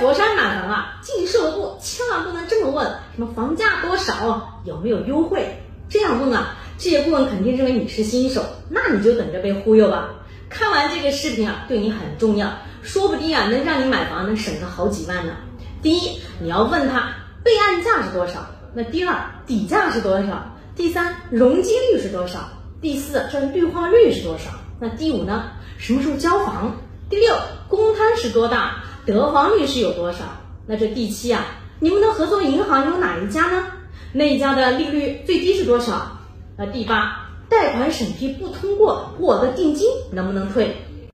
[0.00, 5.62] 佛山买房啊，进售楼部千万不能这么问，什么房价多少，有没有优惠？
[5.90, 10.08] 这样问啊，这些顾问肯定认为你是新手，那你就等着被忽悠吧。
[10.48, 12.50] 看完这个视频啊，对你很重要，
[12.80, 15.34] 说不定啊能让你买房能省个好几万呢。
[15.82, 17.12] 第一，你要问他
[17.44, 18.46] 备案价是多少？
[18.72, 19.14] 那第二，
[19.46, 20.56] 底价是多少？
[20.74, 22.48] 第三，容积率是多少？
[22.80, 24.50] 第四，这绿化率是多少？
[24.80, 25.50] 那第五呢？
[25.76, 26.74] 什么时候交房？
[27.10, 27.34] 第六，
[27.68, 28.82] 公摊是多大？
[29.06, 30.18] 得房率是有多少？
[30.66, 31.44] 那这第七啊，
[31.80, 33.66] 你们的合作银行有哪一家呢？
[34.12, 36.18] 那一家的利率最低是多少？
[36.56, 40.76] 那第八，贷款审批不通过，我的定金能不能退？